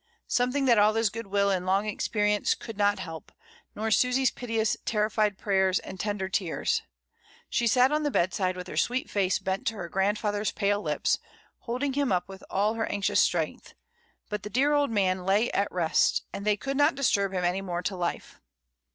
Something 0.25 0.65
that 0.65 0.79
all 0.79 0.95
his 0.95 1.11
good 1.11 1.27
will 1.27 1.51
and 1.51 1.63
long 1.63 1.85
ex 1.87 2.07
perience 2.07 2.57
could 2.57 2.75
not 2.75 2.97
help, 2.97 3.31
nor 3.75 3.91
Susy's 3.91 4.31
piteous 4.31 4.75
terrified 4.83 5.37
prayers 5.37 5.77
and 5.77 5.99
tender 5.99 6.27
tears. 6.27 6.81
She 7.51 7.67
sat 7.67 7.91
on 7.91 8.01
the 8.01 8.09
bedside 8.09 8.57
with 8.57 8.65
her 8.65 8.77
sweet 8.77 9.11
face 9.11 9.37
bent 9.37 9.67
to 9.67 9.75
her 9.75 9.89
grandfather's 9.89 10.51
pale 10.51 10.81
lips, 10.81 11.19
holding 11.59 11.93
him 11.93 12.11
up 12.11 12.27
with 12.27 12.43
all 12.49 12.73
her 12.73 12.87
anxious 12.87 13.19
strength; 13.19 13.75
but 14.27 14.41
the 14.41 14.49
dear 14.49 14.73
old 14.73 14.89
man 14.89 15.23
lay 15.23 15.51
at 15.51 15.71
rest, 15.71 16.23
and 16.33 16.47
they 16.47 16.57
could 16.57 16.77
not 16.77 16.95
disturb 16.95 17.31
him 17.31 17.45
any 17.45 17.61
more 17.61 17.83
to 17.83 17.95
life. 17.95 18.41